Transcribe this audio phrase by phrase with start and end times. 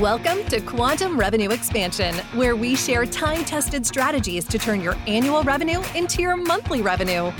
[0.00, 5.42] Welcome to Quantum Revenue Expansion, where we share time tested strategies to turn your annual
[5.42, 7.32] revenue into your monthly revenue.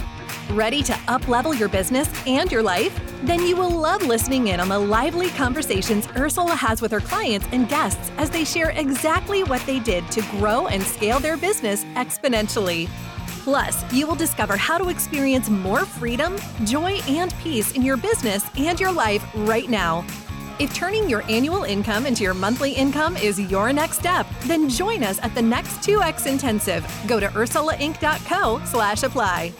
[0.52, 2.98] Ready to uplevel your business and your life?
[3.24, 7.46] Then you will love listening in on the lively conversations Ursula has with her clients
[7.52, 11.84] and guests as they share exactly what they did to grow and scale their business
[11.94, 12.88] exponentially.
[13.44, 18.46] Plus, you will discover how to experience more freedom, joy, and peace in your business
[18.56, 20.06] and your life right now
[20.58, 25.04] if turning your annual income into your monthly income is your next step, then join
[25.04, 26.86] us at the next 2X Intensive.
[27.06, 29.52] Go to ursulainc.co slash apply.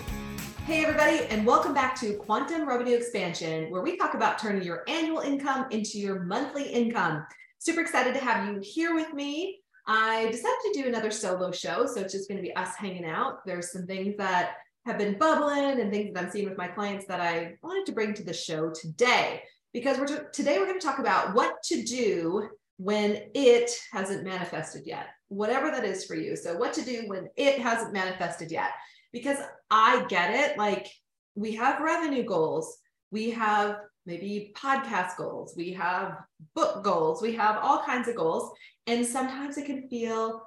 [0.65, 4.85] Hey everybody, and welcome back to Quantum Revenue Expansion, where we talk about turning your
[4.89, 7.27] annual income into your monthly income.
[7.59, 9.61] Super excited to have you here with me.
[9.87, 13.05] I decided to do another solo show, so it's just going to be us hanging
[13.05, 13.45] out.
[13.45, 14.57] There's some things that
[14.87, 17.93] have been bubbling and things that I'm seeing with my clients that I wanted to
[17.93, 19.43] bring to the show today
[19.77, 22.49] because we're today we're going to talk about what to do
[22.79, 26.35] when it hasn't manifested yet, whatever that is for you.
[26.35, 28.71] So, what to do when it hasn't manifested yet?
[29.13, 29.37] Because
[29.71, 30.57] I get it.
[30.57, 30.89] Like,
[31.35, 32.79] we have revenue goals,
[33.11, 33.77] we have
[34.07, 36.23] maybe podcast goals, we have
[36.55, 38.51] book goals, we have all kinds of goals.
[38.87, 40.41] And sometimes it can feel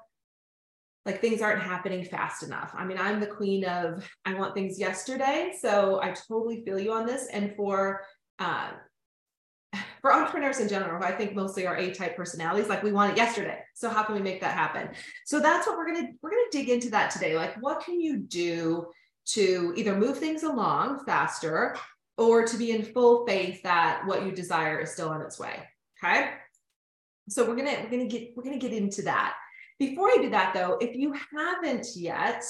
[1.05, 2.73] like things aren't happening fast enough.
[2.75, 5.53] I mean, I'm the queen of I want things yesterday.
[5.61, 7.27] So, I totally feel you on this.
[7.31, 8.01] And for
[8.39, 8.71] uh,
[10.01, 13.59] for entrepreneurs in general, I think mostly are A-type personalities, like we want it yesterday.
[13.75, 14.89] So how can we make that happen?
[15.25, 17.35] So that's what we're gonna we're gonna dig into that today.
[17.35, 18.87] Like, what can you do
[19.27, 21.75] to either move things along faster
[22.17, 25.55] or to be in full faith that what you desire is still on its way?
[26.03, 26.31] Okay.
[27.27, 29.35] So we're gonna we're gonna get we're gonna get into that.
[29.79, 32.43] Before I do that though, if you haven't yet,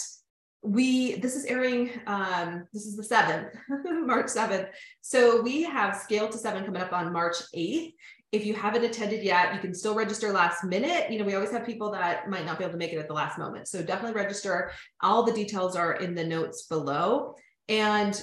[0.62, 3.54] we this is airing um this is the 7th
[4.06, 7.94] march 7th so we have scale to 7 coming up on march 8th
[8.32, 11.10] if you haven't attended yet you can still register last minute.
[11.12, 13.08] You know we always have people that might not be able to make it at
[13.08, 13.68] the last moment.
[13.68, 14.72] So definitely register.
[15.02, 17.36] All the details are in the notes below.
[17.68, 18.22] And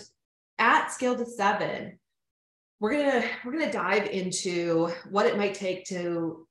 [0.59, 1.99] at scale to 7
[2.79, 6.46] we're going to we're going to dive into what it might take to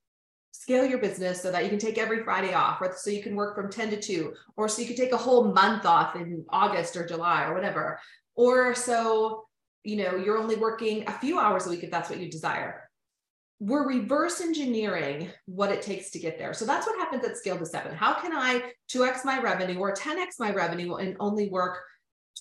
[0.62, 3.36] scale your business so that you can take every Friday off, or so you can
[3.36, 6.46] work from 10 to 2, or so you can take a whole month off in
[6.50, 8.00] August or July or whatever.
[8.36, 9.46] Or so,
[9.84, 12.90] you know, you're only working a few hours a week if that's what you desire.
[13.60, 16.54] We're reverse engineering what it takes to get there.
[16.54, 17.96] So that's what happens at scale to seven.
[17.96, 21.80] How can I 2x my revenue or 10x my revenue and only work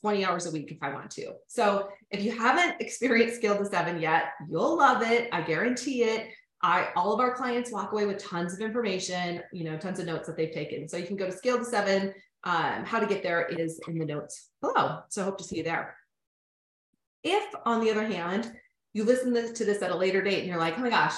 [0.01, 1.33] 20 hours a week if I want to.
[1.47, 5.29] So if you haven't experienced Scale to Seven yet, you'll love it.
[5.33, 6.29] I guarantee it.
[6.65, 10.07] I, all of our clients walk away with tons of information, you know, tons of
[10.07, 10.89] notes that they've taken.
[10.89, 12.15] So you can go to scale to seven.
[12.45, 15.01] Um, how to get there is in the notes below.
[15.11, 15.95] So hope to see you there.
[17.23, 18.51] If, on the other hand,
[18.95, 21.15] you listen to this at a later date and you're like, oh my gosh,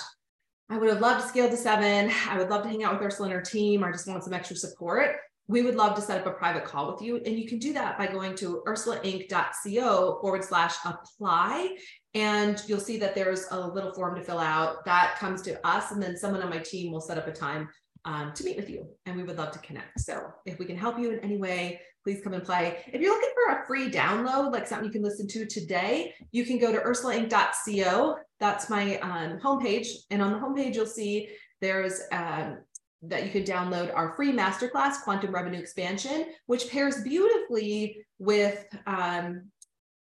[0.68, 2.12] I would have loved to scale to seven.
[2.28, 3.84] I would love to hang out with Ursula and her team.
[3.84, 5.16] I just want some extra support.
[5.46, 7.18] We would love to set up a private call with you.
[7.24, 11.76] And you can do that by going to ursulainc.co forward slash apply.
[12.16, 15.92] And you'll see that there's a little form to fill out that comes to us.
[15.92, 17.68] And then someone on my team will set up a time
[18.06, 18.88] um, to meet with you.
[19.04, 20.00] And we would love to connect.
[20.00, 22.78] So if we can help you in any way, please come and play.
[22.86, 26.46] If you're looking for a free download, like something you can listen to today, you
[26.46, 28.16] can go to ursulainc.co.
[28.40, 29.88] That's my um, homepage.
[30.10, 31.28] And on the homepage, you'll see
[31.60, 32.60] there's um,
[33.02, 39.50] that you can download our free masterclass, Quantum Revenue Expansion, which pairs beautifully with um,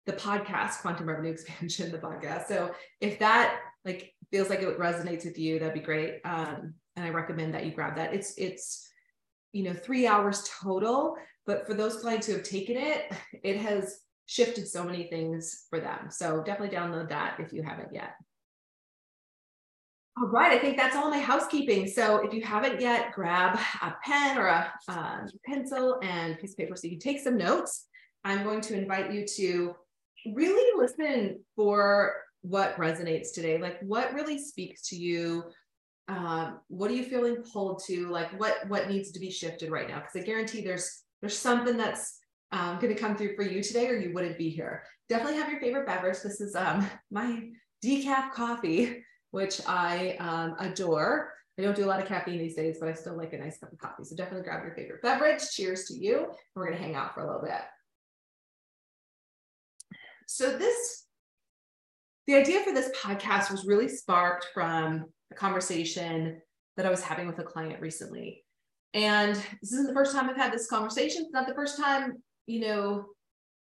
[0.09, 2.47] the podcast, Quantum Revenue Expansion, the podcast.
[2.47, 6.21] So if that like feels like it resonates with you, that'd be great.
[6.25, 8.13] Um, and I recommend that you grab that.
[8.13, 8.89] It's it's
[9.53, 11.15] you know three hours total,
[11.45, 13.13] but for those clients who have taken it,
[13.43, 16.07] it has shifted so many things for them.
[16.09, 18.15] So definitely download that if you haven't yet.
[20.17, 21.87] All right, I think that's all my housekeeping.
[21.87, 26.57] So if you haven't yet, grab a pen or a um, pencil and piece of
[26.57, 27.85] paper so you can take some notes.
[28.25, 29.75] I'm going to invite you to
[30.25, 33.57] really listen for what resonates today.
[33.57, 35.43] Like what really speaks to you?
[36.07, 38.09] Um, what are you feeling pulled to?
[38.09, 39.99] Like what what needs to be shifted right now?
[39.99, 42.19] Because I guarantee there's there's something that's
[42.51, 44.83] um, going to come through for you today, or you wouldn't be here.
[45.07, 46.21] Definitely have your favorite beverage.
[46.23, 47.49] This is um, my
[47.83, 51.33] decaf coffee, which I um, adore.
[51.57, 53.59] I don't do a lot of caffeine these days, but I still like a nice
[53.59, 54.05] cup of coffee.
[54.05, 55.43] So definitely grab your favorite beverage.
[55.51, 56.27] Cheers to you.
[56.55, 57.61] We're going to hang out for a little bit.
[60.31, 61.05] So this,
[62.27, 66.39] the idea for this podcast was really sparked from a conversation
[66.77, 68.43] that I was having with a client recently.
[68.93, 71.23] And this isn't the first time I've had this conversation.
[71.23, 73.05] It's not the first time, you know,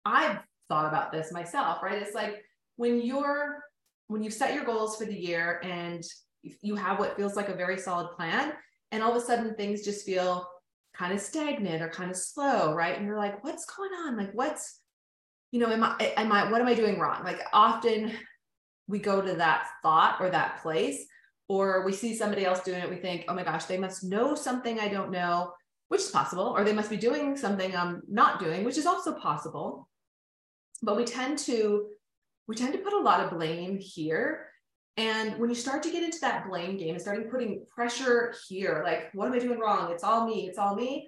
[0.06, 2.00] I've thought about this myself, right?
[2.00, 2.44] It's like
[2.76, 3.64] when you're
[4.08, 6.04] when you set your goals for the year and
[6.44, 8.54] you have what feels like a very solid plan,
[8.92, 10.48] and all of a sudden things just feel
[10.94, 12.96] kind of stagnant or kind of slow, right?
[12.96, 14.18] And you're like, what's going on?
[14.18, 14.83] Like, what's
[15.54, 17.24] you know, am I, am I, what am I doing wrong?
[17.24, 18.12] Like often
[18.88, 21.06] we go to that thought or that place,
[21.48, 22.90] or we see somebody else doing it.
[22.90, 25.54] We think, oh my gosh, they must know something I don't know,
[25.90, 29.14] which is possible, or they must be doing something I'm not doing, which is also
[29.14, 29.88] possible.
[30.82, 31.86] But we tend to,
[32.48, 34.48] we tend to put a lot of blame here.
[34.98, 38.82] And when you start to get into that blame game and starting putting pressure here,
[38.84, 39.92] like, what am I doing wrong?
[39.92, 41.08] It's all me, it's all me.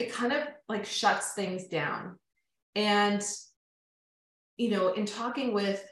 [0.00, 2.18] It kind of like shuts things down.
[2.74, 3.22] And
[4.56, 5.84] you know, in talking with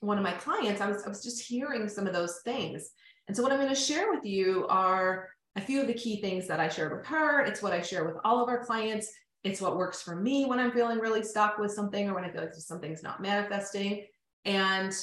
[0.00, 2.90] one of my clients, I was, I was just hearing some of those things.
[3.28, 6.20] And so, what I'm going to share with you are a few of the key
[6.20, 7.42] things that I shared with her.
[7.42, 9.10] It's what I share with all of our clients.
[9.42, 12.30] It's what works for me when I'm feeling really stuck with something or when I
[12.30, 14.06] feel like something's not manifesting.
[14.44, 14.94] And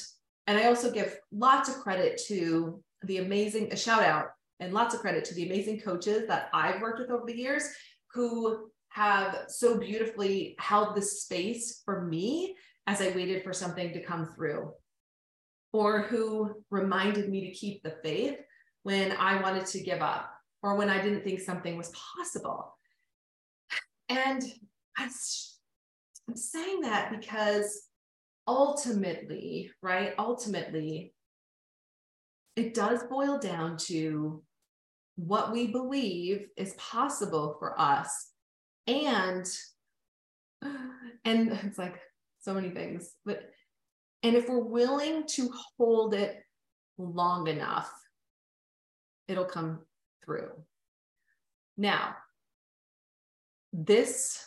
[0.46, 4.28] and I also give lots of credit to the amazing a shout out
[4.60, 7.64] and lots of credit to the amazing coaches that I've worked with over the years
[8.12, 12.56] who have so beautifully held this space for me
[12.88, 14.72] as I waited for something to come through,
[15.74, 18.38] or who reminded me to keep the faith
[18.82, 20.32] when I wanted to give up,
[20.62, 22.74] or when I didn't think something was possible.
[24.08, 24.42] And
[24.96, 25.10] I'm
[26.34, 27.88] saying that because
[28.46, 30.14] ultimately, right?
[30.18, 31.12] Ultimately,
[32.56, 34.42] it does boil down to
[35.16, 38.30] what we believe is possible for us
[38.86, 39.46] and
[41.24, 42.00] and it's like
[42.40, 43.14] so many things.
[43.24, 43.50] But
[44.22, 46.42] and if we're willing to hold it
[46.98, 47.92] long enough,
[49.28, 49.80] it'll come
[50.24, 50.50] through.
[51.76, 52.16] Now,
[53.72, 54.44] this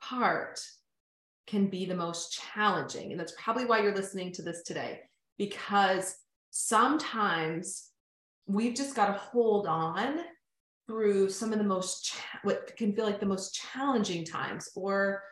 [0.00, 0.60] part
[1.46, 3.10] can be the most challenging.
[3.10, 5.00] And that's probably why you're listening to this today,
[5.36, 6.16] because
[6.50, 7.88] sometimes
[8.46, 10.20] we've just got to hold on
[10.86, 15.22] through some of the most, cha- what can feel like the most challenging times, or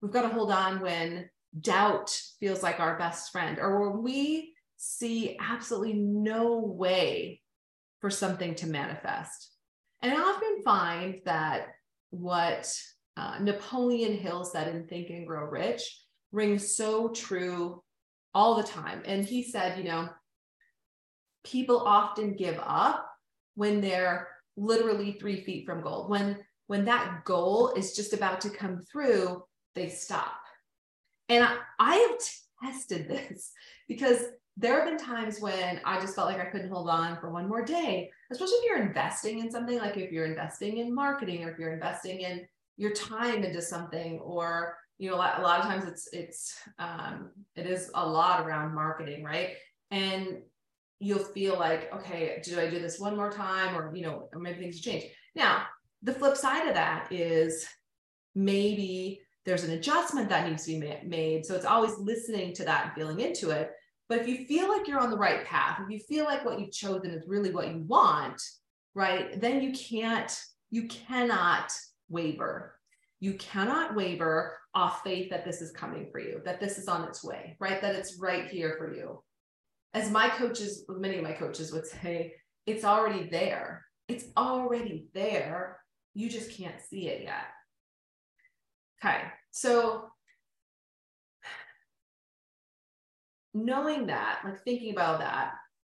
[0.00, 1.28] we've got to hold on when
[1.60, 7.40] doubt feels like our best friend, or when we see absolutely no way
[8.00, 9.50] for something to manifest.
[10.02, 11.68] And I often find that
[12.10, 12.72] what
[13.16, 15.82] uh, Napoleon Hill said in Think and Grow Rich
[16.30, 17.82] rings so true
[18.34, 19.02] all the time.
[19.04, 20.08] And he said, you know,
[21.44, 23.10] people often give up
[23.54, 26.10] when they're literally three feet from gold.
[26.10, 26.38] When
[26.68, 29.42] when that goal is just about to come through,
[29.74, 30.36] they stop.
[31.28, 33.52] And I, I have tested this
[33.88, 34.24] because
[34.56, 37.48] there have been times when I just felt like I couldn't hold on for one
[37.48, 41.50] more day, especially if you're investing in something, like if you're investing in marketing or
[41.52, 42.44] if you're investing in
[42.76, 47.66] your time into something, or you know, a lot, of times it's it's um, it
[47.66, 49.50] is a lot around marketing, right?
[49.92, 50.42] And
[50.98, 54.58] you'll feel like, okay, do I do this one more time, or you know, maybe
[54.60, 55.04] things change.
[55.36, 55.66] Now,
[56.02, 57.66] the flip side of that is
[58.34, 61.46] maybe there's an adjustment that needs to be made.
[61.46, 63.72] So it's always listening to that and feeling into it.
[64.06, 66.60] But if you feel like you're on the right path, if you feel like what
[66.60, 68.42] you've chosen is really what you want,
[68.94, 70.38] right, then you can't,
[70.70, 71.72] you cannot
[72.10, 72.74] waver.
[73.20, 77.08] You cannot waver off faith that this is coming for you, that this is on
[77.08, 77.80] its way, right?
[77.80, 79.22] That it's right here for you.
[79.94, 82.34] As my coaches, many of my coaches would say,
[82.66, 83.86] it's already there.
[84.08, 85.80] It's already there.
[86.12, 87.46] You just can't see it yet.
[89.04, 89.22] Okay.
[89.50, 90.10] So
[93.54, 95.52] knowing that, like thinking about that,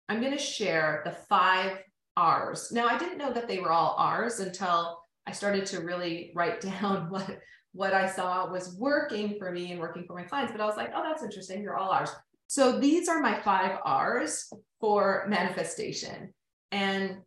[0.08, 1.77] I'm going to share the five
[2.18, 2.72] R's.
[2.72, 6.62] Now, I didn't know that they were all R's until I started to really write
[6.82, 7.39] down what
[7.74, 10.51] what I saw was working for me and working for my clients.
[10.51, 11.62] But I was like, oh, that's interesting.
[11.62, 12.10] They're all R's.
[12.48, 16.34] So these are my five R's for manifestation.
[16.72, 17.18] And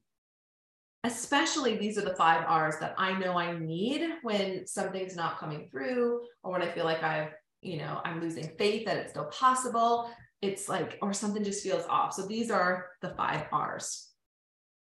[1.04, 5.68] especially these are the five R's that I know I need when something's not coming
[5.70, 9.26] through or when I feel like I've, you know, I'm losing faith that it's still
[9.26, 10.10] possible.
[10.40, 12.12] It's like, or something just feels off.
[12.12, 14.08] So these are the five R's.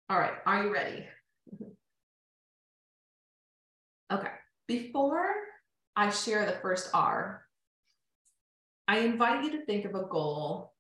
[0.09, 1.05] All right, are you ready?
[4.09, 4.29] Okay,
[4.69, 5.33] before
[5.97, 7.43] I share the first R,
[8.87, 10.71] I invite you to think of a goal,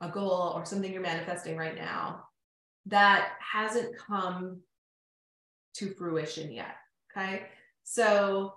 [0.00, 2.24] a goal or something you're manifesting right now
[2.86, 4.60] that hasn't come
[5.74, 6.76] to fruition yet.
[7.10, 7.42] Okay.
[7.84, 8.54] So,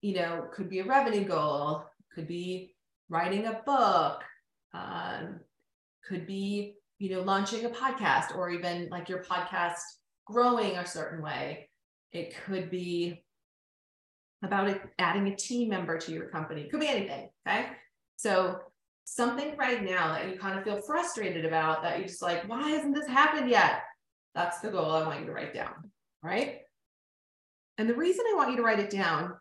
[0.00, 2.74] you know, could be a revenue goal, could be
[3.08, 4.22] writing a book,
[4.74, 5.40] um,
[6.06, 9.78] could be, you know, launching a podcast or even like your podcast
[10.26, 11.68] growing a certain way.
[12.12, 13.24] It could be
[14.42, 16.68] about adding a team member to your company.
[16.68, 17.28] Could be anything.
[17.46, 17.66] Okay.
[18.16, 18.60] So
[19.04, 22.68] something right now that you kind of feel frustrated about that you just like, why
[22.70, 23.82] hasn't this happened yet?
[24.34, 25.87] That's the goal I want you to write down.
[26.22, 26.60] Right.
[27.78, 29.34] And the reason I want you to write it down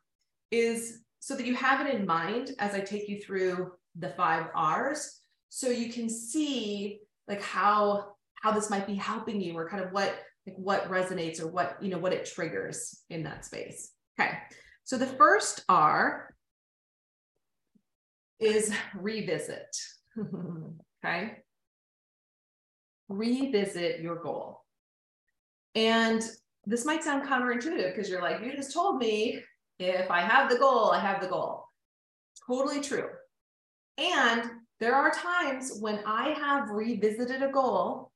[0.51, 4.47] is so that you have it in mind as I take you through the five
[4.55, 5.21] R's.
[5.49, 9.91] So you can see like how how this might be helping you or kind of
[9.91, 13.91] what like what resonates or what you know what it triggers in that space.
[14.19, 14.37] Okay.
[14.83, 16.33] So the first R
[18.39, 19.75] is revisit.
[21.05, 21.37] okay.
[23.09, 24.63] Revisit your goal.
[25.75, 26.23] And
[26.67, 29.41] this might sound counterintuitive because you're like, you just told me
[29.79, 31.63] if I have the goal, I have the goal.
[32.45, 33.07] Totally true.
[33.97, 34.43] And
[34.79, 38.11] there are times when I have revisited a goal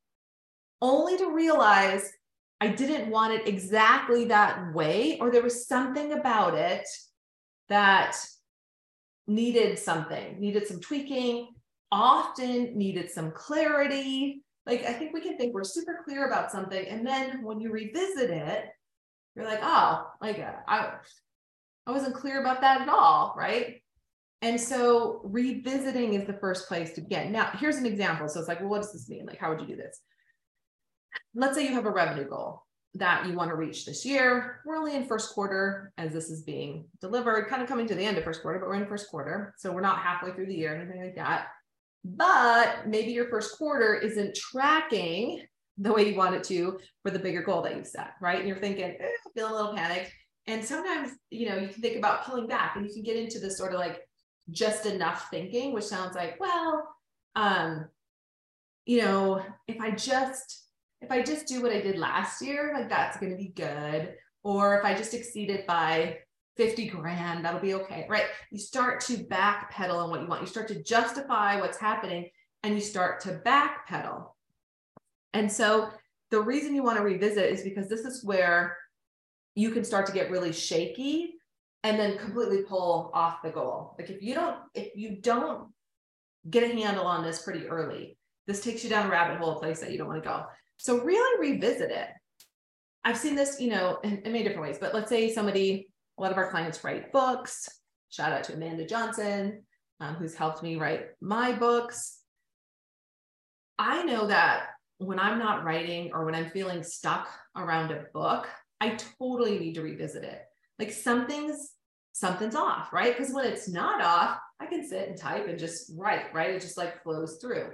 [0.82, 2.12] only to realize
[2.60, 6.88] I didn't want it exactly that way, or there was something about it
[7.70, 8.18] that
[9.28, 11.48] needed something, needed some tweaking,
[11.92, 14.44] often needed some clarity.
[14.66, 16.86] Like, I think we can think we're super clear about something.
[16.88, 18.66] And then when you revisit it,
[19.36, 20.94] you're like, oh, like uh, I,
[21.88, 23.34] I wasn't clear about that at all.
[23.38, 23.82] Right.
[24.44, 27.32] And so revisiting is the first place to begin.
[27.32, 28.28] Now, here's an example.
[28.28, 29.26] So it's like, well, what does this mean?
[29.26, 30.00] Like, how would you do this?
[31.36, 32.64] let's say you have a revenue goal
[32.96, 34.60] that you want to reach this year.
[34.66, 38.04] We're only in first quarter as this is being delivered, kind of coming to the
[38.04, 39.54] end of first quarter, but we're in first quarter.
[39.58, 41.48] So we're not halfway through the year, anything like that.
[42.04, 45.44] But maybe your first quarter isn't tracking
[45.78, 48.40] the way you want it to for the bigger goal that you've set, right?
[48.40, 50.12] And you're thinking, eh, feeling a little panicked.
[50.48, 53.40] And sometimes, you know, you can think about pulling back and you can get into
[53.40, 54.02] this sort of like
[54.50, 56.88] just enough thinking, which sounds like, well,
[57.36, 57.88] um,
[58.86, 60.66] you know, if I just
[61.02, 64.14] if I just do what I did last year, like that's going to be good.
[64.44, 66.18] Or if I just exceeded by
[66.58, 68.26] 50 grand, that'll be okay, right?
[68.52, 70.42] You start to backpedal on what you want.
[70.42, 72.30] You start to justify what's happening
[72.64, 74.28] and you start to backpedal.
[75.34, 75.90] And so
[76.30, 78.78] the reason you want to revisit is because this is where
[79.56, 81.36] you can start to get really shaky
[81.84, 83.96] and then completely pull off the goal.
[83.98, 85.70] Like if you don't, if you don't
[86.50, 88.18] get a handle on this pretty early,
[88.48, 90.46] this takes you down a rabbit hole, a place that you don't want to go.
[90.78, 92.08] So really revisit it.
[93.04, 96.22] I've seen this, you know, in, in many different ways, but let's say somebody, a
[96.22, 97.68] lot of our clients write books.
[98.10, 99.64] Shout out to Amanda Johnson,
[100.00, 102.20] um, who's helped me write my books.
[103.80, 108.48] I know that when I'm not writing or when I'm feeling stuck around a book,
[108.80, 110.42] I totally need to revisit it.
[110.78, 111.72] Like something's
[112.14, 113.18] something's off, right?
[113.18, 116.52] Because when it's not off, I can sit and type and just write, right?
[116.52, 117.72] It just like flows through.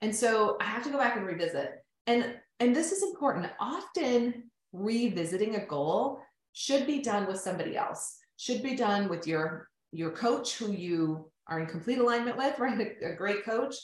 [0.00, 1.72] And so I have to go back and revisit.
[2.06, 3.50] And and this is important.
[3.58, 6.20] Often revisiting a goal
[6.52, 11.30] should be done with somebody else, should be done with your, your coach who you
[11.46, 12.80] are in complete alignment with, right?
[12.80, 13.74] A, a great coach,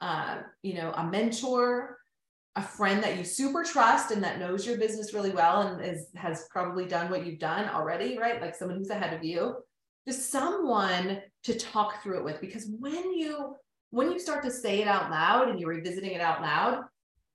[0.00, 1.98] uh, you know, a mentor,
[2.56, 6.08] a friend that you super trust and that knows your business really well and is
[6.14, 8.42] has probably done what you've done already, right?
[8.42, 9.56] Like someone who's ahead of you.
[10.06, 13.54] Just someone to talk through it with because when you
[13.90, 16.84] when you start to say it out loud and you're revisiting it out loud,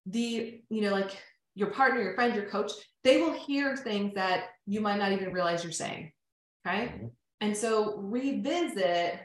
[0.07, 1.15] the, you know, like
[1.57, 2.71] your partner, your friend, your coach,
[3.03, 6.11] they will hear things that you might not even realize you're saying.
[6.65, 6.85] Okay.
[6.85, 7.07] Mm-hmm.
[7.41, 9.19] And so revisit,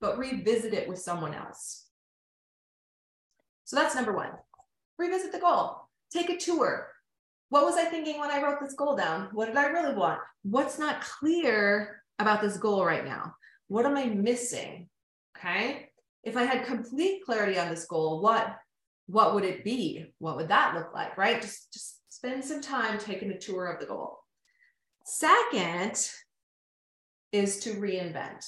[0.00, 1.84] but revisit it with someone else.
[3.64, 4.30] So that's number one.
[4.98, 5.88] Revisit the goal.
[6.10, 6.88] Take a tour.
[7.50, 9.28] What was I thinking when I wrote this goal down?
[9.32, 10.20] What did I really want?
[10.44, 13.34] What's not clear about this goal right now?
[13.68, 14.88] What am I missing?
[15.36, 15.90] Okay.
[16.22, 18.56] If I had complete clarity on this goal, what
[19.06, 20.06] what would it be?
[20.18, 21.16] What would that look like?
[21.16, 21.40] Right?
[21.40, 24.18] Just, just spend some time taking a tour of the goal.
[25.04, 26.10] Second
[27.32, 28.44] is to reinvent.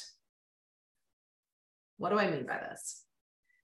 [1.99, 3.05] What do I mean by this?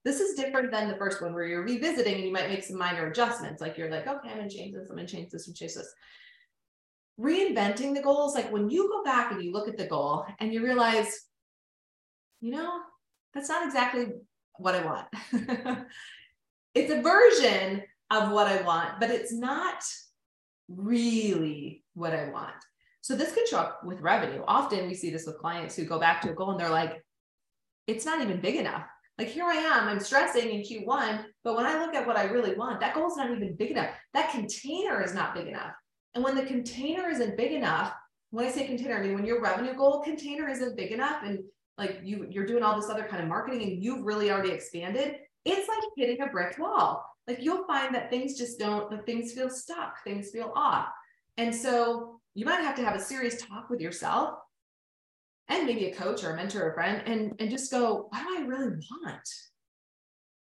[0.03, 2.77] This is different than the first one where you're revisiting and you might make some
[2.77, 3.61] minor adjustments.
[3.61, 5.91] Like you're like, okay, I'm gonna change this, I'm gonna change this, and change this.
[7.19, 10.53] Reinventing the goals, like when you go back and you look at the goal and
[10.53, 11.11] you realize,
[12.39, 12.79] you know,
[13.33, 14.07] that's not exactly
[14.57, 15.07] what I want.
[16.75, 19.83] it's a version of what I want, but it's not
[20.67, 22.53] really what I want.
[23.01, 24.43] So this could show up with revenue.
[24.47, 27.03] Often we see this with clients who go back to a goal and they're like,
[27.87, 28.83] it's not even big enough.
[29.17, 32.25] Like here I am, I'm stressing in Q1, but when I look at what I
[32.25, 33.91] really want, that goal is not even big enough.
[34.13, 35.71] That container is not big enough.
[36.15, 37.93] And when the container isn't big enough,
[38.31, 41.39] when I say container, I mean when your revenue goal container isn't big enough and
[41.77, 45.17] like you you're doing all this other kind of marketing and you've really already expanded,
[45.45, 47.05] it's like hitting a brick wall.
[47.27, 50.89] Like you'll find that things just don't, the things feel stuck, things feel off.
[51.37, 54.35] And so you might have to have a serious talk with yourself
[55.47, 58.23] and maybe a coach or a mentor or a friend and, and just go, what
[58.23, 59.29] do I really want?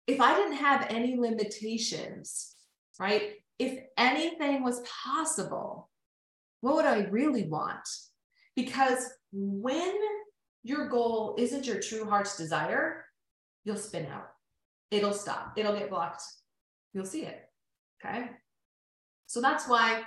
[0.07, 2.55] If I didn't have any limitations,
[2.99, 3.35] right?
[3.59, 5.91] If anything was possible,
[6.61, 7.89] what would I really want?
[8.57, 9.95] Because when
[10.63, 13.05] your goal isn't your true heart's desire,
[13.65, 14.32] you'll spin out.
[14.93, 15.55] It'll stop.
[15.57, 16.23] It'll get blocked.
[16.95, 17.41] You'll see it.
[18.05, 18.27] Okay.
[19.27, 20.03] So that's why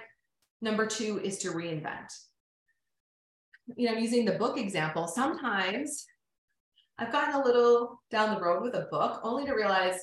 [0.62, 2.08] number two is to reinvent
[3.76, 6.06] you know, using the book example, sometimes
[6.98, 9.96] I've gotten a little down the road with a book only to realize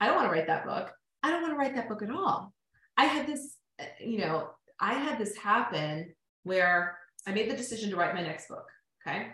[0.00, 0.90] I don't want to write that book.
[1.22, 2.54] I don't want to write that book at all.
[2.96, 3.56] I had this,
[3.98, 6.96] you know, I had this happen where
[7.26, 8.64] I made the decision to write my next book.
[9.06, 9.28] Okay.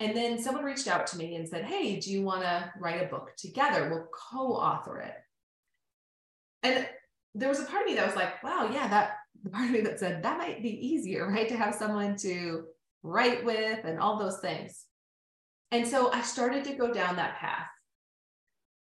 [0.00, 3.02] And then someone reached out to me and said, Hey, do you want to write
[3.02, 3.88] a book together?
[3.88, 5.14] We'll co author it.
[6.62, 6.88] And
[7.34, 9.72] there was a part of me that was like, Wow, yeah, that the part of
[9.72, 11.48] me that said that might be easier, right?
[11.48, 12.64] To have someone to
[13.02, 14.84] write with and all those things.
[15.70, 17.66] And so I started to go down that path.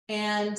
[0.08, 0.56] And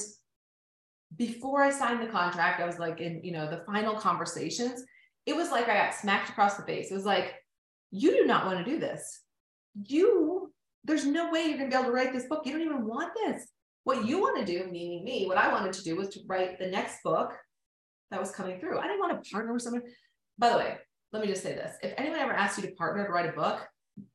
[1.15, 4.83] before I signed the contract, I was like in, you know, the final conversations,
[5.25, 6.91] it was like I got smacked across the face.
[6.91, 7.33] It was like,
[7.91, 9.21] you do not want to do this.
[9.87, 10.38] You,
[10.89, 12.41] there's no way you're going to be able to write this book.
[12.45, 13.47] You don't even want this.
[13.83, 16.59] What you want to do, meaning me, what I wanted to do was to write
[16.59, 17.33] the next book
[18.11, 18.79] that was coming through.
[18.79, 19.83] I didn't want to partner with someone.
[20.37, 20.77] By the way,
[21.13, 21.75] let me just say this.
[21.81, 23.67] If anyone ever asks you to partner to write a book,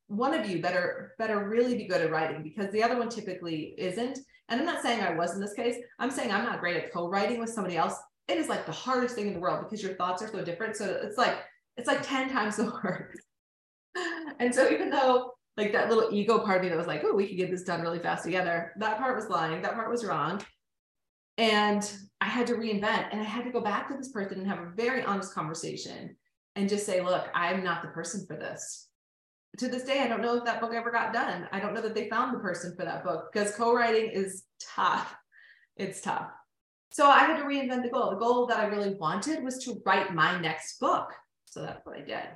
[0.08, 3.74] one of you better better really be good at writing because the other one typically
[3.78, 4.18] isn't.
[4.48, 5.76] And I'm not saying I was in this case.
[5.98, 7.94] I'm saying I'm not great at co-writing with somebody else.
[8.28, 10.76] It is like the hardest thing in the world because your thoughts are so different.
[10.76, 11.38] So it's like
[11.76, 13.16] it's like 10 times the work.
[14.38, 17.14] and so even though like that little ego part of me that was like, oh,
[17.14, 20.04] we could get this done really fast together, that part was lying, that part was
[20.04, 20.42] wrong.
[21.36, 21.90] And
[22.20, 24.60] I had to reinvent and I had to go back to this person and have
[24.60, 26.16] a very honest conversation
[26.56, 28.88] and just say, look, I'm not the person for this.
[29.58, 31.48] To this day, I don't know if that book ever got done.
[31.52, 35.14] I don't know that they found the person for that book because co-writing is tough.
[35.76, 36.28] It's tough.
[36.90, 38.10] So I had to reinvent the goal.
[38.10, 41.12] The goal that I really wanted was to write my next book.
[41.46, 42.28] So that's what I did.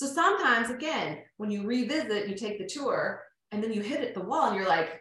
[0.00, 4.14] So sometimes, again, when you revisit, you take the tour and then you hit it
[4.14, 4.98] the wall and you're like,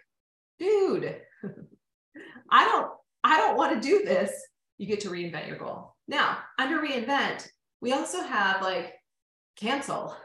[0.59, 1.15] dude,
[2.51, 2.91] I don't,
[3.23, 4.29] I don't want to do this.
[4.77, 5.95] You get to reinvent your goal.
[6.09, 7.47] Now, under reinvent,
[7.79, 8.95] we also have like
[9.55, 10.17] cancel.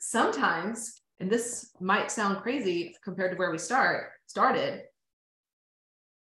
[0.00, 4.84] Sometimes, and this might sound crazy compared to where we start started,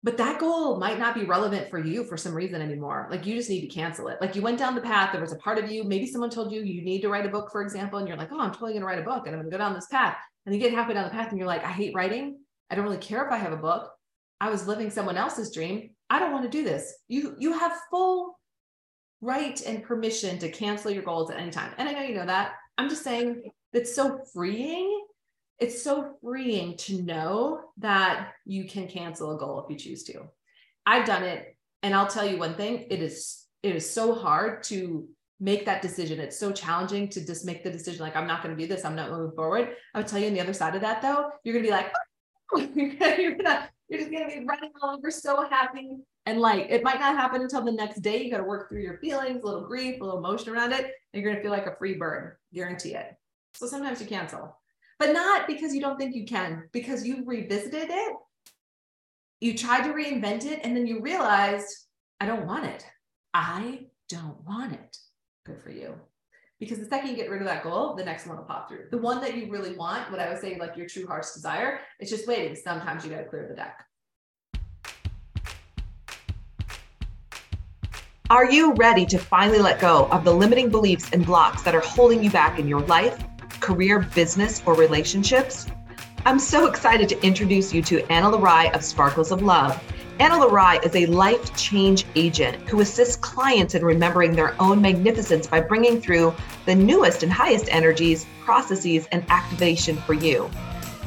[0.03, 3.07] but that goal might not be relevant for you for some reason anymore.
[3.11, 4.17] Like you just need to cancel it.
[4.19, 6.51] Like you went down the path, there was a part of you, maybe someone told
[6.51, 8.73] you you need to write a book, for example, and you're like, oh, I'm totally
[8.73, 10.17] going to write a book and I'm going to go down this path.
[10.45, 12.39] And you get halfway down the path and you're like, I hate writing.
[12.69, 13.91] I don't really care if I have a book.
[14.39, 15.91] I was living someone else's dream.
[16.09, 16.93] I don't want to do this.
[17.07, 18.39] You you have full
[19.21, 21.73] right and permission to cancel your goals at any time.
[21.77, 22.53] And I know you know that.
[22.77, 25.05] I'm just saying it's so freeing.
[25.61, 30.23] It's so freeing to know that you can cancel a goal if you choose to.
[30.87, 34.63] I've done it and I'll tell you one thing, it is it is so hard
[34.63, 35.07] to
[35.39, 36.19] make that decision.
[36.19, 38.83] It's so challenging to just make the decision like I'm not going to do this,
[38.83, 39.75] I'm not moving forward.
[39.93, 41.75] I would tell you on the other side of that though, you're going to be
[41.75, 41.93] like
[42.75, 45.91] you're gonna you're just going to be running all over so happy
[46.25, 48.23] and like it might not happen until the next day.
[48.23, 50.91] You got to work through your feelings, a little grief, a little emotion around it.
[51.13, 53.13] And you're going to feel like a free bird, guarantee it.
[53.53, 54.57] So sometimes you cancel,
[55.01, 58.13] but not because you don't think you can, because you revisited it.
[59.39, 61.65] You tried to reinvent it and then you realized,
[62.19, 62.85] I don't want it.
[63.33, 64.97] I don't want it.
[65.43, 65.95] Good for you.
[66.59, 68.89] Because the second you get rid of that goal, the next one will pop through.
[68.91, 71.79] The one that you really want, what I would say, like your true heart's desire,
[71.99, 72.55] it's just waiting.
[72.55, 73.83] Sometimes you got to clear the deck.
[78.29, 81.81] Are you ready to finally let go of the limiting beliefs and blocks that are
[81.81, 83.17] holding you back in your life,
[83.61, 85.67] career, business, or relationships?
[86.25, 89.81] I'm so excited to introduce you to Anna Larai of Sparkles of Love.
[90.19, 95.47] Anna Larai is a life change agent who assists clients in remembering their own magnificence
[95.47, 96.35] by bringing through
[96.67, 100.47] the newest and highest energies, processes, and activation for you.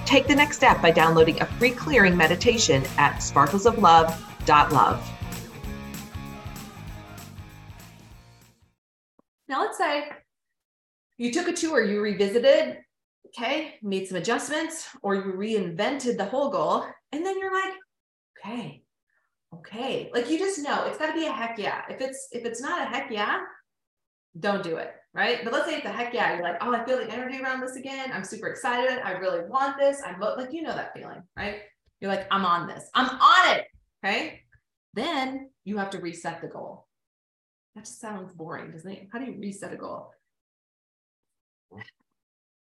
[0.04, 5.10] Take the next step by downloading a free clearing meditation at sparklesoflove.love.
[9.46, 10.08] Now, let's say
[11.16, 12.78] you took a tour, you revisited,
[13.28, 17.74] okay, made some adjustments, or you reinvented the whole goal, and then you're like,
[18.38, 18.82] okay,
[19.54, 20.10] okay.
[20.12, 21.82] Like you just know it's got to be a heck yeah.
[21.88, 23.40] If it's if it's not a heck yeah,
[24.38, 25.44] don't do it, right?
[25.44, 26.34] But let's say it's a heck yeah.
[26.34, 28.10] You're like, oh, I feel the energy around this again.
[28.12, 29.00] I'm super excited.
[29.04, 30.02] I really want this.
[30.04, 31.60] I'm like, you know that feeling, right?
[32.00, 32.88] You're like, I'm on this.
[32.94, 33.66] I'm on it.
[34.04, 34.40] Okay.
[34.92, 36.86] Then you have to reset the goal.
[37.74, 39.08] That just sounds boring, doesn't it?
[39.12, 40.13] How do you reset a goal?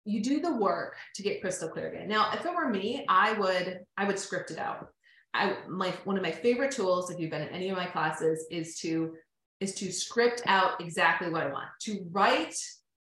[0.05, 2.07] You do the work to get crystal clear again.
[2.07, 4.89] Now, if it were me, I would I would script it out.
[5.33, 8.45] I my one of my favorite tools, if you've been in any of my classes,
[8.51, 9.13] is to
[9.63, 12.55] is to script out exactly what I want, to write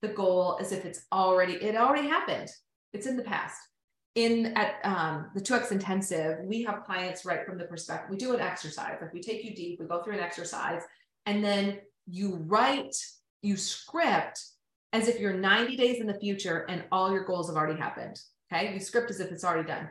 [0.02, 2.50] the goal as if it's already, it already happened.
[2.92, 3.58] It's in the past.
[4.16, 8.36] In at um, the 2X intensive, we have clients write from the perspective, we do
[8.36, 10.82] an exercise, like we take you deep, we go through an exercise,
[11.26, 12.96] and then you write,
[13.42, 14.40] you script
[14.94, 18.20] as if you're 90 days in the future and all your goals have already happened.
[18.52, 18.74] Okay.
[18.74, 19.90] You script as if it's already done.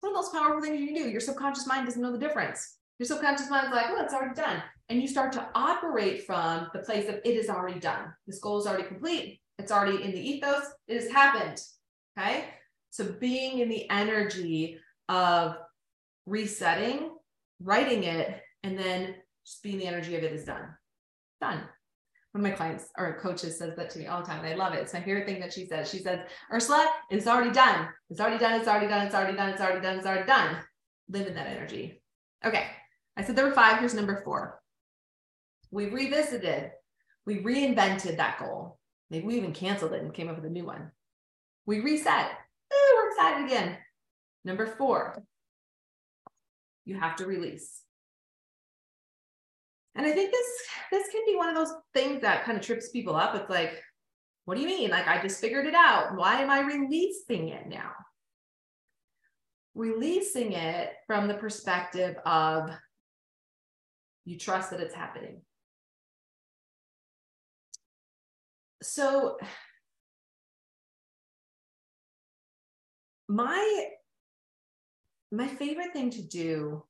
[0.00, 1.08] One of those powerful things you can do.
[1.08, 2.76] Your subconscious mind doesn't know the difference.
[2.98, 6.80] Your subconscious mind's like, oh, it's already done and you start to operate from the
[6.80, 8.12] place of it is already done.
[8.26, 9.40] This goal is already complete.
[9.58, 10.64] It's already in the ethos.
[10.86, 11.58] It has happened.
[12.18, 12.44] Okay.
[12.90, 14.78] So being in the energy
[15.08, 15.56] of
[16.26, 17.10] resetting,
[17.58, 19.14] writing it, and then
[19.46, 20.68] just being the energy of it is done.
[21.40, 21.62] Done.
[22.32, 24.56] One of my clients or coaches says that to me all the time, and I
[24.56, 24.80] love it.
[24.80, 25.90] It's my favorite thing that she says.
[25.90, 27.88] She says, Ursula, it's already done.
[28.08, 28.58] It's already done.
[28.58, 29.06] It's already done.
[29.06, 29.50] It's already done.
[29.50, 29.98] It's already done.
[29.98, 30.56] It's already done.
[31.10, 32.02] Live in that energy.
[32.44, 32.66] Okay.
[33.18, 33.78] I said there were five.
[33.78, 34.62] Here's number four
[35.70, 36.70] we revisited,
[37.26, 38.78] we reinvented that goal.
[39.10, 40.90] Maybe we even canceled it and came up with a new one.
[41.66, 42.30] We reset.
[42.72, 43.78] Ooh, we're excited again.
[44.44, 45.22] Number four,
[46.84, 47.82] you have to release.
[49.94, 50.46] And I think this
[50.90, 53.34] this can be one of those things that kind of trips people up.
[53.34, 53.82] It's like,
[54.44, 54.90] what do you mean?
[54.90, 56.16] Like I just figured it out.
[56.16, 57.92] Why am I releasing it now?
[59.74, 62.70] Releasing it from the perspective of
[64.24, 65.42] you trust that it's happening.
[68.82, 69.36] so
[73.28, 73.86] my
[75.30, 76.84] my favorite thing to do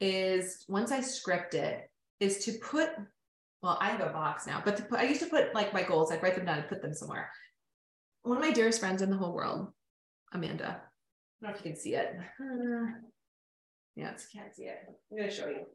[0.00, 2.90] is once I script it is to put
[3.62, 5.82] well I have a box now but to put I used to put like my
[5.82, 7.30] goals I'd write them down and put them somewhere
[8.22, 9.68] one of my dearest friends in the whole world
[10.32, 10.80] Amanda
[11.42, 12.92] I don't know if you can see it uh,
[13.96, 14.78] yeah it's can't see it
[15.10, 15.66] I'm gonna show you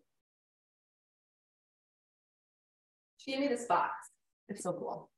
[3.18, 3.92] she gave me this box
[4.50, 5.10] it's so cool.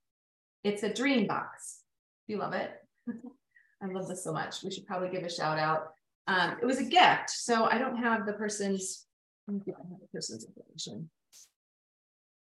[0.63, 1.81] It's a dream box.
[2.27, 2.71] You love it?
[3.09, 4.63] I love this so much.
[4.63, 5.89] We should probably give a shout out.
[6.27, 7.29] Um, it was a gift.
[7.29, 9.05] So I don't have the person's,
[9.49, 11.09] I have the person's information.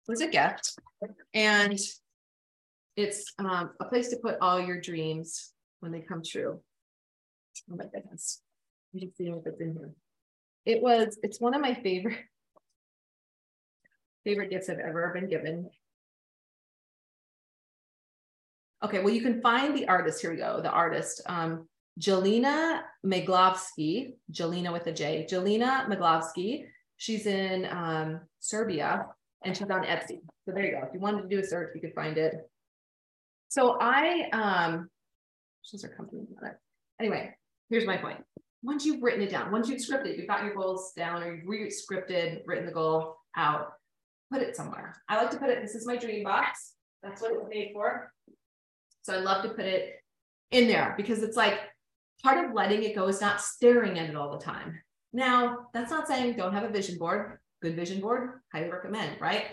[0.07, 0.79] It was a gift.
[1.33, 1.79] And
[2.97, 6.61] it's um, a place to put all your dreams when they come true.
[7.71, 8.43] Oh my goodness.
[8.93, 9.93] You can see it's in here.
[10.67, 12.19] It was, it's one of my favorite,
[14.25, 15.71] favorite gifts I've ever been given.
[18.85, 20.21] Okay, well, you can find the artist.
[20.21, 20.61] Here we go.
[20.61, 21.67] The artist, um,
[21.99, 26.67] Jelena Meglovsky, Jelena with a J, Jelena Meglovsky.
[26.97, 29.07] She's in um, Serbia
[29.45, 30.21] and she's on Etsy.
[30.45, 30.87] So there you go.
[30.87, 32.35] If you wanted to do a search, you could find it.
[33.49, 34.91] So I, um,
[35.63, 36.23] she's her company.
[37.01, 37.35] Anyway,
[37.69, 38.19] here's my point.
[38.63, 41.49] Once you've written it down, once you've scripted, you've got your goals down or you've
[41.49, 43.73] re-scripted, written the goal out,
[44.31, 44.95] put it somewhere.
[45.09, 46.75] I like to put it, this is my dream box.
[47.03, 48.13] That's what it was made for.
[49.03, 49.95] So I love to put it
[50.51, 51.59] in there because it's like
[52.23, 54.81] part of letting it go is not staring at it all the time.
[55.13, 57.39] Now, that's not saying don't have a vision board.
[57.63, 59.47] Good vision board, highly recommend, right?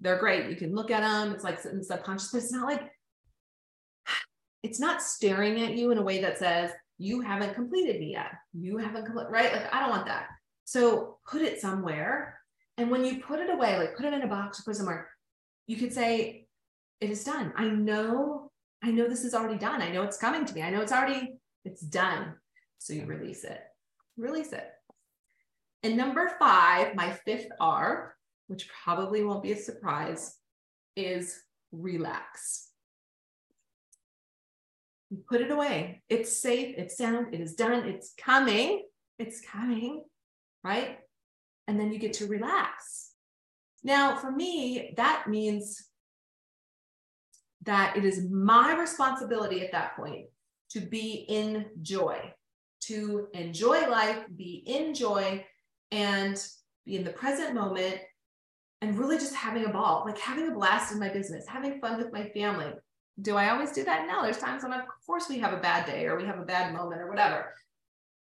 [0.00, 0.48] They're great.
[0.48, 1.34] You can look at them.
[1.34, 2.90] It's like sitting subconscious, but it's not like,
[4.62, 8.32] it's not staring at you in a way that says, you haven't completed me yet.
[8.52, 9.52] You haven't completed, right?
[9.52, 10.26] Like, I don't want that.
[10.64, 12.38] So put it somewhere.
[12.76, 14.78] And when you put it away, like put it in a box or put it
[14.78, 15.08] somewhere,
[15.66, 16.46] you could say,
[17.00, 17.52] it is done.
[17.56, 18.50] I know
[18.82, 19.82] I know this is already done.
[19.82, 20.62] I know it's coming to me.
[20.62, 22.34] I know it's already, it's done.
[22.78, 23.60] So you release it,
[24.16, 24.66] release it.
[25.82, 28.14] And number five, my fifth R,
[28.48, 30.36] which probably won't be a surprise,
[30.96, 31.40] is
[31.72, 32.68] relax.
[35.10, 36.02] You put it away.
[36.08, 38.82] It's safe, it's sound, it is done, it's coming,
[39.18, 40.04] it's coming,
[40.62, 40.98] right?
[41.66, 43.10] And then you get to relax.
[43.82, 45.86] Now, for me, that means
[47.64, 50.26] that it is my responsibility at that point
[50.70, 52.32] to be in joy,
[52.82, 55.44] to enjoy life, be in joy,
[55.90, 56.42] and
[56.86, 57.98] be in the present moment
[58.80, 61.98] and really just having a ball, like having a blast in my business, having fun
[61.98, 62.72] with my family.
[63.20, 64.06] Do I always do that?
[64.06, 66.44] No, there's times when, of course, we have a bad day or we have a
[66.44, 67.52] bad moment or whatever.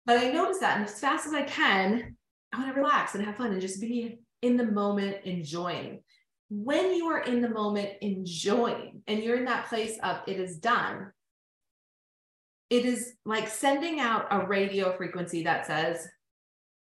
[0.05, 2.15] But I notice that, and as fast as I can,
[2.51, 6.01] I want to relax and have fun and just be in the moment enjoying.
[6.49, 10.57] When you are in the moment enjoying and you're in that place of it is
[10.57, 11.11] done,
[12.69, 16.07] it is like sending out a radio frequency that says,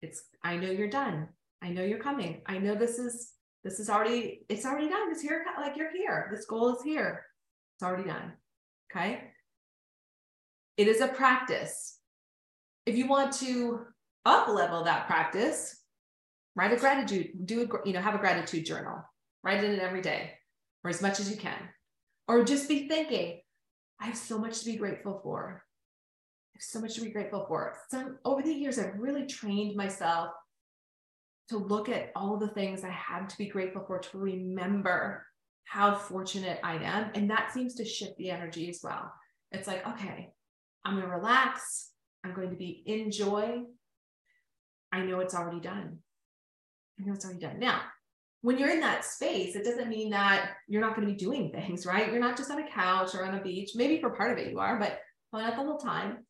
[0.02, 1.30] It's, I know you're done.
[1.62, 2.42] I know you're coming.
[2.46, 5.12] I know this is this is already, it's already done.
[5.12, 6.30] It's here, like you're here.
[6.34, 7.26] This goal is here.
[7.76, 8.34] It's already done.
[8.90, 9.22] Okay.
[10.78, 11.98] It is a practice.
[12.86, 13.82] If you want to
[14.26, 15.84] up level that practice,
[16.56, 19.04] write a gratitude, do a, you know, have a gratitude journal,
[19.44, 20.32] write it in every day
[20.84, 21.60] or as much as you can.
[22.28, 23.42] Or just be thinking,
[24.00, 25.66] I have so much to be grateful for.
[26.58, 27.78] So much to be grateful for.
[27.90, 30.32] Some over the years, I've really trained myself
[31.50, 35.26] to look at all the things I have to be grateful for, to remember
[35.64, 37.12] how fortunate I am.
[37.16, 39.12] And that seems to shift the energy as well.
[39.52, 40.32] It's like, okay,
[40.86, 41.92] I'm going to relax.
[42.24, 43.62] I'm going to be in joy.
[44.92, 46.00] I know it's already done.
[47.00, 47.60] I know it's already done.
[47.60, 47.82] Now,
[48.42, 51.52] when you're in that space, it doesn't mean that you're not going to be doing
[51.52, 52.12] things, right?
[52.12, 53.72] You're not just on a couch or on a beach.
[53.76, 55.00] Maybe for part of it you are, but
[55.34, 56.26] not the whole time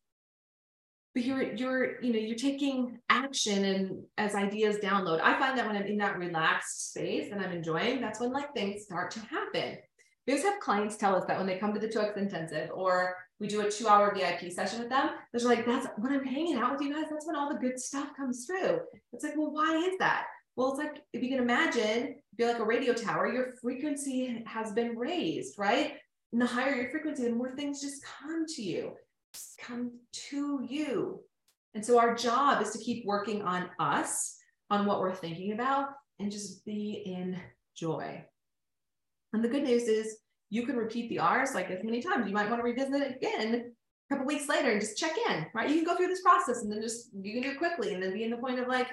[1.14, 5.20] but you're you're you know you're taking action and as ideas download.
[5.20, 8.54] I find that when i'm in that relaxed space and i'm enjoying that's when like
[8.54, 9.78] things start to happen.
[10.26, 13.16] We always have clients tell us that when they come to the 2x intensive or
[13.40, 16.58] we do a two hour vip session with them they're like that's when i'm hanging
[16.58, 18.80] out with you guys that's when all the good stuff comes through.
[19.12, 20.26] It's like well why is that?
[20.54, 24.72] Well it's like if you can imagine be like a radio tower your frequency has
[24.72, 25.94] been raised right?
[26.32, 28.92] And the higher your frequency the more things just come to you
[29.60, 31.20] come to you.
[31.74, 34.36] And so our job is to keep working on us,
[34.70, 35.88] on what we're thinking about,
[36.18, 37.38] and just be in
[37.76, 38.24] joy.
[39.32, 40.18] And the good news is
[40.50, 42.26] you can repeat the R's like as many times.
[42.26, 43.72] You might want to revisit it again
[44.10, 45.68] a couple weeks later and just check in, right?
[45.68, 48.02] You can go through this process and then just you can do it quickly and
[48.02, 48.88] then be in the point of like,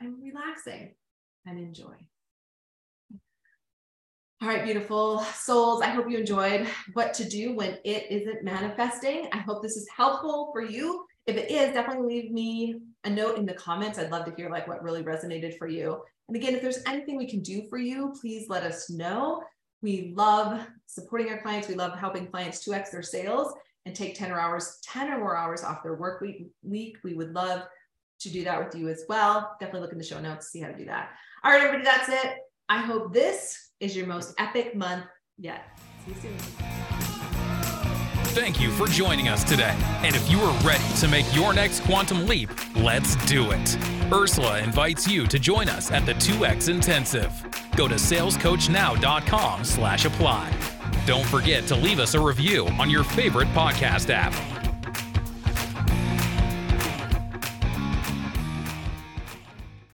[0.00, 0.94] I'm relaxing
[1.46, 1.94] and enjoy.
[4.42, 5.82] All right, beautiful souls.
[5.82, 9.28] I hope you enjoyed what to do when it isn't manifesting.
[9.30, 11.06] I hope this is helpful for you.
[11.28, 14.00] If it is, definitely leave me a note in the comments.
[14.00, 16.02] I'd love to hear like what really resonated for you.
[16.26, 19.44] And again, if there's anything we can do for you, please let us know.
[19.80, 21.68] We love supporting our clients.
[21.68, 23.54] We love helping clients 2x their sales
[23.86, 26.48] and take 10 or hours, 10 or more hours off their work week.
[26.64, 26.96] week.
[27.04, 27.62] We would love
[28.18, 29.56] to do that with you as well.
[29.60, 31.10] Definitely look in the show notes see how to do that.
[31.44, 32.38] All right, everybody, that's it.
[32.72, 35.04] I hope this is your most epic month
[35.36, 35.78] yet.
[36.06, 36.38] See you soon.
[38.32, 39.76] Thank you for joining us today.
[40.02, 43.76] And if you are ready to make your next quantum leap, let's do it.
[44.10, 47.30] Ursula invites you to join us at the 2X Intensive.
[47.76, 50.50] Go to salescoachnow.com slash apply.
[51.04, 54.32] Don't forget to leave us a review on your favorite podcast app